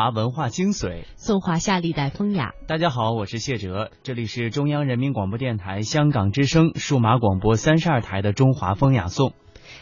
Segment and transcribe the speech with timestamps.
[0.00, 2.54] 华文化精髓，颂华夏历代风雅。
[2.66, 9.34] 大家好，我是谢哲，这里是中央人民广播电台香港之声数码广播三十二台的中华风雅颂。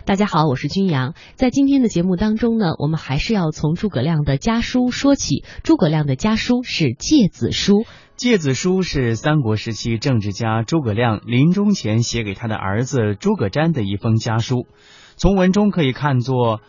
[0.05, 1.14] 大家好，我是君阳。
[1.36, 5.44] 在今天的节目当中呢，我们还是要从诸葛亮的家书说起。
[5.62, 7.74] 诸葛亮的家书是《诫子书》，
[8.16, 14.66] 《诫子书》是三国时期政治家诸葛亮临终前写给他的儿子诸葛瞻的一封家书。
[15.14, 16.61] 从文中可以看作。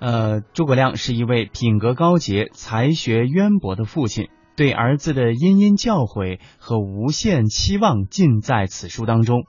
[0.00, 9.42] 呃，诸葛亮是一位品格高洁、才学渊博的父亲，对儿子的殷殷教诲和无限期望尽在此书当中。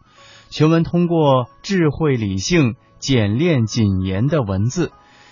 [0.50, 4.92] 全文通过智慧理性、简练谨言的文字，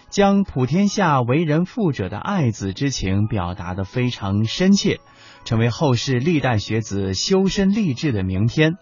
[0.09, 4.99] 将普天下为人父者的爱子之情表达的非常深切，
[5.45, 8.75] 成为后世历代学子修身立志的名篇。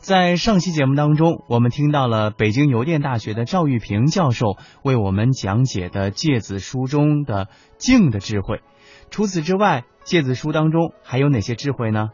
[0.00, 8.62] 在上期节目当中，我们听到了北京邮电大学的赵玉平教授为我们讲解的《诫子书》中的静的智慧。
[9.10, 12.08] 除此之外，《诫子书》当中还有哪些智慧呢？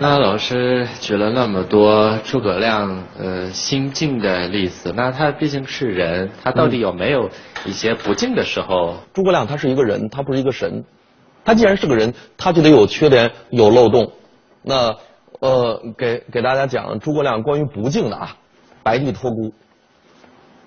[0.00, 7.30] 那老师举了那么多诸葛亮呃心静的例子，那他毕竟是人，他到底有没有
[7.64, 8.96] 一些不静的时候？
[9.14, 10.84] 诸葛亮他是一个人，他不是一个神。
[11.44, 14.10] 他既然是个人，他就得有缺点、有漏洞。
[14.64, 14.96] 那。
[15.40, 18.36] 呃，给给大家讲诸葛亮关于不敬的啊，
[18.82, 19.52] 白帝托孤，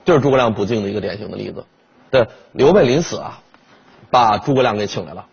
[0.05, 1.65] 就是诸葛亮不敬的一个典型的例子。
[2.11, 3.41] 对，刘备临死啊，
[4.09, 5.25] 把诸葛亮给请来了，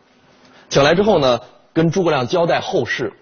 [0.68, 1.40] 请来之后呢，
[1.72, 3.12] 跟诸葛亮交代后事。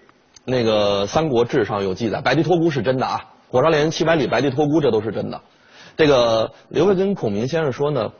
[0.47, 5.41] 那个《三国志》上有记载，白帝托孤是真的啊，火烧连营七百里，白帝托孤这都是真的。
[5.97, 8.11] 这个刘备跟孔明先生说呢，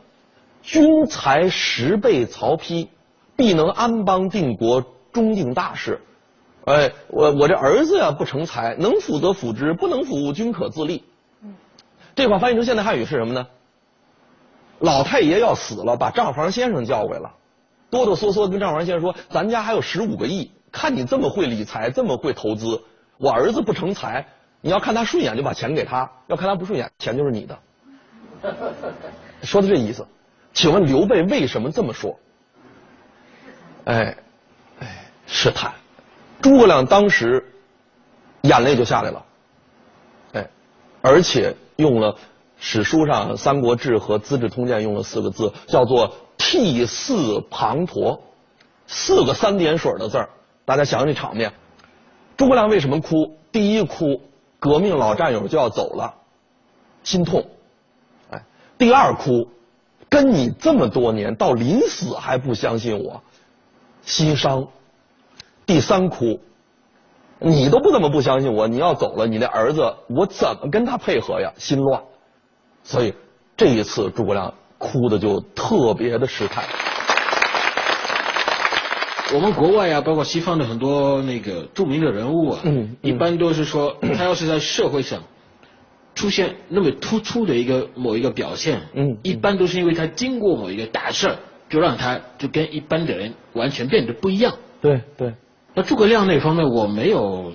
[0.64, 2.88] 君才十倍曹丕，
[3.36, 4.84] 必能安邦定国，
[5.14, 6.02] 终定大事。
[6.66, 11.04] 哎，我我这儿子呀不成才，能辅则辅之，不能辅均可自立。
[12.16, 13.48] 这话翻译成现代汉语是什么呢？
[14.80, 17.30] 老太爷要死了，把账房先生叫回来，
[17.90, 22.82] 哆哆嗦嗦跟账房先生说：“咱家还有十五个亿，看你这么会理财，这么会投资，
[23.18, 24.26] 我儿子不成才，
[24.60, 27.60] 你要看他顺眼就把钱给他，要看他不顺眼，钱就是你的。”
[29.44, 30.06] 说的这意思。
[30.54, 32.18] 请问刘备为什么这么说？
[33.84, 34.18] 哎，
[34.80, 35.74] 哎，试探。
[36.42, 37.54] 诸葛亮当时
[38.42, 39.26] 眼泪就下来了，
[40.34, 40.50] 哎，
[41.02, 42.16] 而且用了
[42.58, 48.20] 史书上《三国志》和《资治通鉴》用了四个字，叫做“涕泗滂沱”，
[48.86, 50.30] 四个三点水的字儿。
[50.66, 51.52] 大家想想这场面，
[52.38, 53.38] 诸葛亮为什么哭？
[53.52, 54.22] 第一哭，
[54.60, 56.14] 革命老战友就要走了，
[57.04, 57.42] 心痛；
[58.30, 58.44] 哎，
[58.78, 59.48] 第二哭，
[60.10, 63.24] 跟你这么多年，到临死还不相信我，
[64.04, 64.68] 心伤。
[65.66, 66.40] 第三哭，
[67.40, 71.52] 你都不怎么不相信我，你要走了，你的儿子我怎么跟他配合呀？
[71.58, 72.02] 心乱，
[72.84, 73.14] 所以
[73.58, 76.64] 这一次诸葛亮哭的就特别的失态。
[79.34, 85.24] 我们国外啊，包括西方的很多那个著名的人物啊，嗯，一般都是说 他要是在社会上
[86.14, 91.36] 出现那么突出的一个某一个表现，嗯，一般都是因为他经过某一个大事儿，
[91.70, 94.54] 就让他就跟一般的人完全变得不一样。
[94.80, 95.34] 对对。
[95.76, 97.52] 那诸葛亮那方面我没有，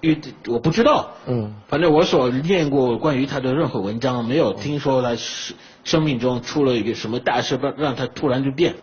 [0.00, 1.10] 因为我不知道。
[1.26, 1.54] 嗯。
[1.68, 8.74] 反正我所念过关于他的任何文章，没有听说他生生命中出了一个什么大事，让让他突然就变。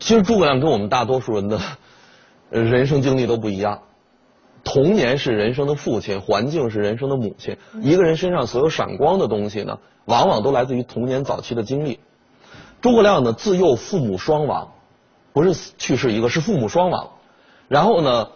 [0.00, 1.60] 其实诸葛亮跟我们大多数人的
[2.50, 3.80] 人生经历都不一样。
[4.64, 7.56] 童年是人生的父亲，环境是人生的母亲。
[7.82, 12.00] 一个人身上所有闪光的东西呢，往往都来自于童年早期的经历。
[12.80, 14.72] 诸葛亮呢，自幼父母双亡，
[15.32, 17.08] 不是去世一个，是父母双亡。
[17.68, 18.28] 然后呢，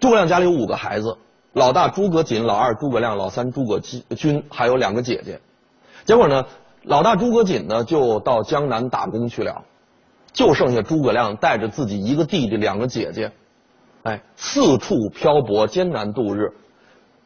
[0.00, 1.16] 诸葛亮家里有五个孩子，
[1.52, 5.40] 老大诸葛瑾，老二诸葛亮，老三诸葛均，还有两个姐姐。
[6.04, 6.46] 结果呢，
[6.82, 9.62] 老大诸葛瑾呢就到江南打工去了，
[10.32, 13.32] 就剩下诸葛亮带着自己一个弟弟两个姐姐，
[14.02, 16.52] 哎，四处漂泊艰难度日。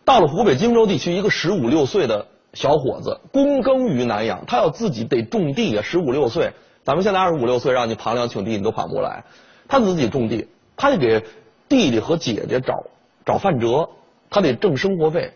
[0.04, 5.82] 到了湖北荆州地区，一个十五六岁的小伙子躬耕于南阳，他要自己得种地呀。
[5.82, 6.52] 十五六岁，
[6.82, 9.24] 咱们现在二十五六岁，让你旁两顷地你都缓不过来。
[9.68, 10.48] 他自己种地，
[10.78, 11.22] 他得给
[11.68, 12.86] 弟弟和姐姐找
[13.26, 13.90] 找饭辙，
[14.30, 15.30] 他得挣生活费。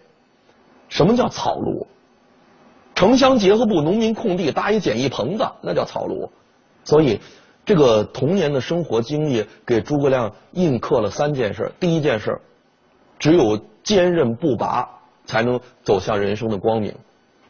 [0.88, 1.86] 什么叫草庐？
[2.94, 6.30] 城乡结合部农民空地搭一简易棚子，那叫草庐。
[6.84, 7.20] 所以，
[7.66, 11.70] 这个童年的生活经历给诸葛亮印刻了三件事。
[11.78, 12.40] 第一件事，
[13.18, 13.60] 只有。
[13.84, 14.88] 坚韧不拔，
[15.26, 16.94] 才能走向人生的光明。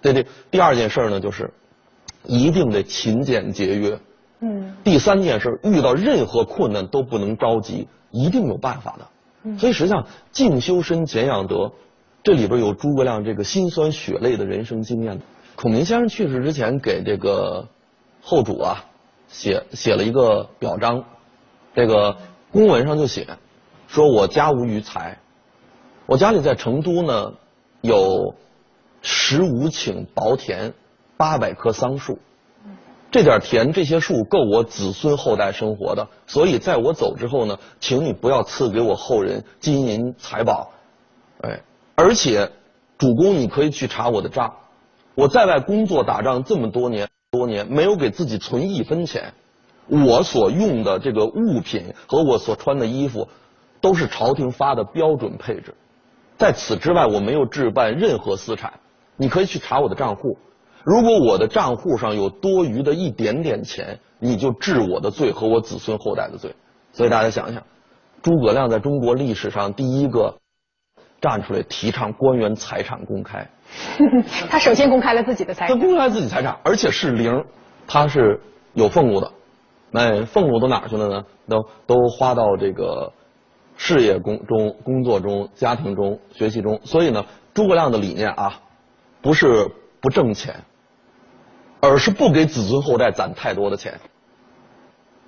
[0.00, 1.52] 对对，第二件事呢，就是
[2.24, 3.98] 一定得勤俭节约。
[4.42, 4.74] 嗯。
[4.84, 9.06] 第三件事，遇到任何困难都不能着急，一定有办法的。
[9.44, 9.58] 嗯。
[9.58, 11.72] 所以实际上，静修身，俭养德，
[12.22, 15.22] 这里边有诸葛亮这个辛酸血泪的人生经验。
[15.54, 17.68] 孔明先生去世之前，给这个
[18.20, 18.84] 后主啊
[19.28, 21.04] 写写了一个表彰，
[21.74, 22.18] 这个
[22.50, 23.26] 公文上就写
[23.86, 25.18] 说：“我家无余财。”
[26.06, 27.34] 我家里在成都呢，
[27.80, 28.34] 有
[29.02, 30.74] 十五顷薄田，
[31.16, 32.18] 八百棵桑树，
[33.12, 36.08] 这点田这些树够我子孙后代生活的。
[36.26, 40.72] 所以在我走之后呢，请你不要赐给我后人金银财宝，
[41.42, 41.60] 哎，
[41.94, 42.50] 而且
[42.96, 44.54] 主公你可以去查我的账，
[45.14, 49.34] 我在外工作打仗这么多年多年，没有给自己存一分钱，
[49.88, 53.28] 我所用的这个物品和我所穿的衣服，
[53.82, 55.74] 都是朝廷发的标准配置。
[56.38, 58.72] 在此之外，我没有置办任何私产。
[59.16, 60.38] 你可以去查我的账户，
[60.84, 66.54] 如果我的账户上有多余的一点点钱，你就治我的罪和我子孙后代的罪。
[66.92, 67.62] 所以大家想想，
[68.22, 70.38] 诸葛亮在中国历史上第一个
[71.20, 73.48] 站出来提倡官员财产公开。
[74.50, 75.78] 他首先公开了自己的财产。
[75.78, 77.44] 他公开自己财产，而且是零，
[77.86, 78.40] 他是
[78.74, 79.30] 有俸禄的。
[79.90, 81.24] 那俸禄都哪去了呢？
[81.48, 83.12] 都都花到这个。
[83.74, 88.60] 事业工中、工作中、家庭中、学习中，所以呢，诸葛亮的理念啊，
[89.22, 89.66] 不是
[90.00, 90.54] 不挣钱，
[91.82, 94.00] 而是不给子孙后代攒太多的钱。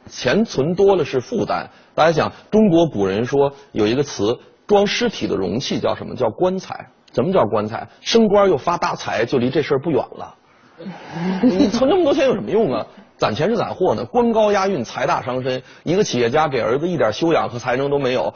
[0.09, 1.69] 钱存多了是负担。
[1.97, 6.15] 大家想，中国古人说有一个词，装尸体的容器叫什么？
[6.15, 6.89] 叫棺材。
[7.13, 7.89] 什么叫棺材？
[8.01, 10.35] 升官又发大财，就离这事儿不远了。
[11.43, 12.87] 你存那么多钱有什么用啊？
[13.17, 15.61] 攒钱是攒货呢，官高押运，财大伤身。
[15.83, 18.33] 一个企业家给儿子一点修养和才能都没有，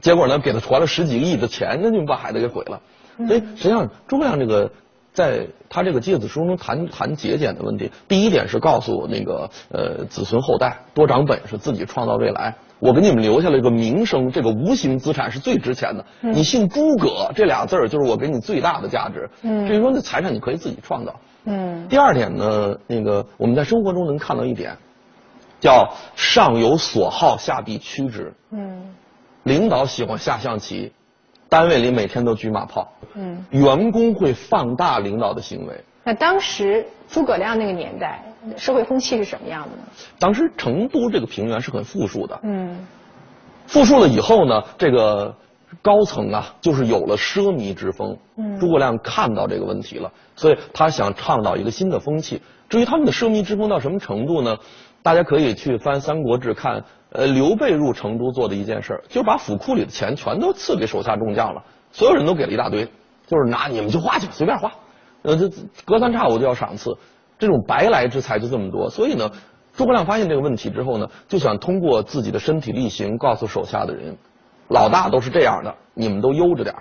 [0.00, 2.80] 结果呢，给他传了十几个亿的钱，那就把孩子给毁了。
[3.28, 4.70] 所以实际上，诸葛亮这个
[5.12, 12.54] 在他这个诫子书中谈谈节俭的问题，第一点是告诉那个呃子孙后代多长本事，自己创造未来。
[12.78, 16.04] 我给你们留下了一个名声，这个无形资产是最值钱的。
[16.20, 19.30] 你姓诸葛这俩字儿，就是我给你最大的价值。
[19.40, 21.14] 至于说那财产，你可以自己创造。
[21.44, 24.76] 嗯，第二点呢，那个我们在生活中能看到一点，
[25.60, 28.32] 叫上有所好，下必趋之。
[28.50, 28.82] 嗯，
[29.44, 30.92] 领导喜欢下象棋，
[31.52, 32.90] 单位里每天都举马炮。
[33.12, 35.84] 嗯，员工会放大领导的行为。
[36.02, 38.24] 那当时诸葛亮那个年代，
[38.56, 39.82] 社会风气是什么样的呢？
[40.18, 42.40] 当时成都这个平原是很富庶的。
[42.42, 42.78] 嗯，
[43.66, 45.34] 富庶了以后呢，这个。
[45.80, 48.14] 高层啊，就是有了奢靡之风。
[48.36, 52.42] 嗯，诸葛亮看到这个问题了，所以他想倡导一个新的风气。
[52.68, 54.54] 至于他们的奢靡之风到什么程度呢？
[55.02, 62.84] 大家可以去翻《三国志》看，呃，刘备入成都做的一件事，就是把府库里的钱全都赐给手下众将了，所有人都给了一大堆，
[63.26, 64.72] 就是拿你们就花去，随便花，
[65.22, 65.48] 呃，这
[65.84, 66.96] 隔三差五就要赏赐，
[67.38, 68.88] 这种白来之财就这么多。
[68.88, 69.30] 所以呢，
[69.74, 74.16] 诸葛亮发现这个问题之后呢，就想通过自己的身体力行告诉手下的人。
[74.68, 76.74] 老大都是这样的，你们都悠着点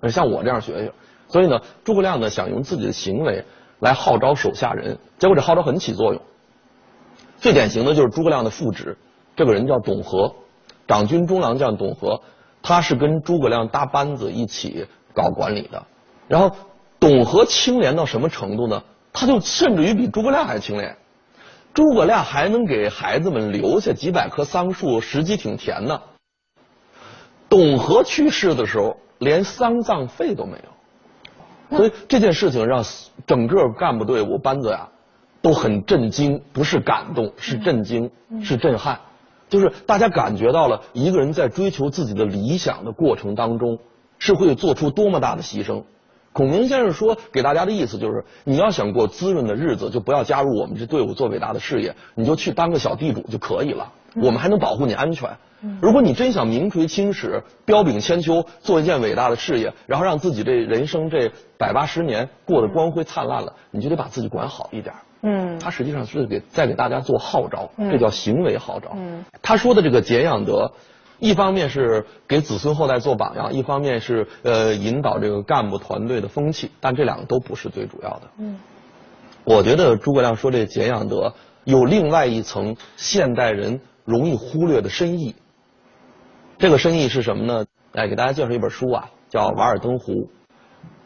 [0.00, 0.92] 儿，像我这样学学。
[1.28, 3.44] 所以呢，诸葛亮呢想用自己的行为
[3.80, 6.22] 来号召手下人，结果这号召很起作用。
[7.36, 8.96] 最典型的就是诸葛亮的副职，
[9.36, 10.34] 这个人叫董和，
[10.88, 12.22] 长军中郎将董和，
[12.62, 15.84] 他是跟诸葛亮搭班子一起搞管理的。
[16.26, 16.56] 然后
[16.98, 18.82] 董和清廉到什么程度呢？
[19.12, 20.96] 他就甚至于比诸葛亮还清廉。
[21.72, 26.02] 诸葛亮还能给孩子们留下几百棵桑树、时机挺甜的。
[27.48, 30.58] 董和去世的时候，连丧葬费都没
[31.70, 32.84] 有，所以这件事情让
[33.26, 34.88] 整个干部队伍班子呀
[35.40, 38.10] 都很震惊，不是感动，是震惊，
[38.42, 38.98] 是震撼，
[39.48, 43.78] 就是大家感觉到了一个人在追求自己的理想的过程当中
[44.18, 45.84] 是会做出多么大的牺牲。
[46.32, 53.90] 孔明先生说给大家的意思就是，你要想过滋润的日子，就不要加入我们这队伍做伟大的事业，你就去当个小地主就可以了。
[54.16, 55.30] 我们还能保护你安全。
[55.80, 64.94] 如果你真想名垂青史、彪炳千秋，做一件伟大的事业，然后让自己这人生这百八十年过得光辉灿烂了，你就得把自己管好一点。
[65.28, 68.92] 嗯，他实际上是给在给大家做号召，这叫行为号召。
[68.94, 70.70] 嗯，他说的这个俭养德，
[71.18, 78.22] 一方面是给子孙后代做榜样，一方面是呃引导这个干部团队的风气，但这两个都不是最主要的。
[78.38, 78.60] 嗯，
[79.42, 85.34] 我觉得诸葛亮说这俭养德有另外一层现代人容易忽略的深意。
[86.56, 87.66] 这个深意是什么呢？
[87.92, 90.12] 来给大家介绍一本书啊，叫《瓦尔登湖》。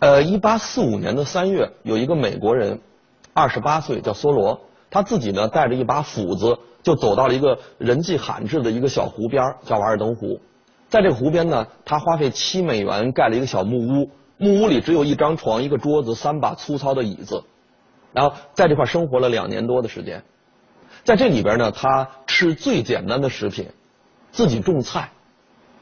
[0.01, 2.81] 呃，一八四五年的三月，有一个美国人，
[3.41, 10.39] 二十八岁，叫梭罗，他自己呢带着一把斧子，就走到了一个人迹罕至的一个小湖边，叫瓦尔登湖。
[10.91, 17.43] 在这个湖边呢，他花费七美元盖了一个小木屋，木屋里只有一张床、一个桌子、三把粗糙的椅子，
[18.13, 20.23] 然后在这块生活了两年多的时间。
[21.03, 23.69] 在这里边呢，他吃最简单的食品，
[24.33, 25.11] 自己种菜。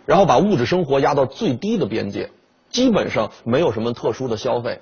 [0.07, 2.31] 然后把物质生活压到最低的边界，
[2.71, 4.81] 基本上没有什么特殊的消费，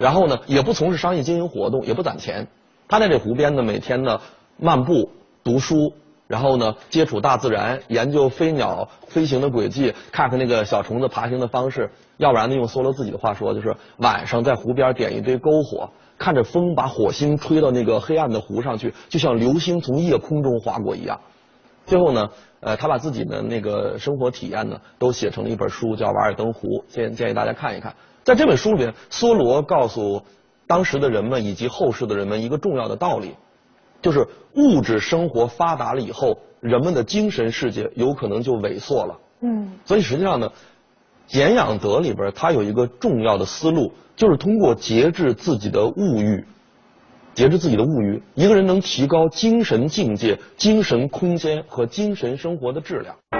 [0.00, 2.48] 然后呢，也不从事商业经营活动，也不攒钱。
[2.88, 4.18] 他在这湖边呢，每天呢
[4.56, 5.10] 漫步、
[5.44, 5.92] 读书，
[6.26, 11.90] 然后呢接触大自然，研究飞鸟飞行的轨迹，看看那个小虫子爬行的方式。
[12.16, 21.20] 要不然呢，用梭罗自己的话说，就是晚上在湖边点一堆篝火，看着风把火星吹到那个黑暗的湖上去，就像流星从夜空中划过一样。
[21.84, 22.30] 最后呢。
[22.62, 27.94] 呃，他把自己的那个生活体验呢，都写成了一本书，叫《瓦尔登湖》，建建议大家看一看。
[28.24, 30.22] 在这本书里面，梭罗告诉
[30.66, 33.34] 当时的人们以及后世的人们一个重要的道理，
[34.02, 39.18] 就是物质生活发达了以后，人们的精神世界有可能就萎缩了。
[39.40, 39.72] 嗯。
[39.84, 40.52] 所以实际上呢，
[41.26, 46.44] 俭养德里边它有一个重要的思路，就是通过节制自己的物欲。
[47.32, 53.39] 节制自己的物欲，一个人能提高精神境界、精神空间和精神生活的质量。